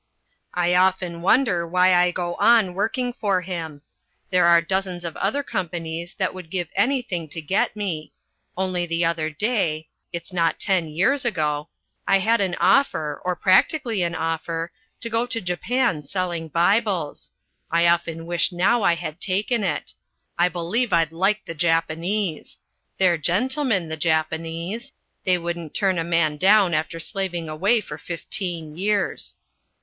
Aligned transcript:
I 0.55 0.73
often 0.73 1.21
wonder 1.21 1.67
why 1.67 1.93
I 1.93 2.09
go 2.09 2.33
on 2.39 2.73
working 2.73 3.13
for 3.13 3.41
him. 3.41 3.83
There 4.31 4.47
are 4.47 4.59
dozens 4.59 5.05
of 5.05 5.15
other 5.17 5.43
companies 5.43 6.15
that 6.17 6.33
would 6.33 6.49
give 6.49 6.69
anything 6.75 7.27
to 7.29 7.39
get 7.39 7.75
me. 7.75 8.11
Only 8.57 8.87
the 8.87 9.05
other 9.05 9.29
day 9.29 9.89
it's 10.11 10.33
not 10.33 10.59
ten 10.59 10.87
years 10.87 11.23
ago 11.23 11.69
I 12.07 12.17
had 12.17 12.41
an 12.41 12.55
offer, 12.59 13.21
or 13.23 13.35
practically 13.35 14.01
an 14.01 14.15
offer, 14.15 14.71
to 15.01 15.07
go 15.11 15.27
to 15.27 15.39
Japan 15.39 16.03
selling 16.03 16.47
Bibles. 16.47 17.31
I 17.69 17.87
often 17.87 18.25
wish 18.25 18.51
now 18.51 18.81
I 18.81 18.95
had 18.95 19.21
taken 19.21 19.63
it. 19.63 19.93
I 20.35 20.49
believe 20.49 20.91
I'd 20.91 21.11
like 21.11 21.45
the 21.45 21.53
Japanese. 21.53 22.57
They're 22.97 23.19
gentlemen, 23.19 23.87
the 23.87 23.97
Japanese. 23.97 24.93
They 25.25 25.37
wouldn't 25.37 25.75
turn 25.75 25.99
a 25.99 26.03
man 26.03 26.37
down 26.37 26.73
after 26.73 26.99
slaving 26.99 27.47
away 27.47 27.81
for 27.81 27.99
fifteen 27.99 28.75
years. 28.75 29.37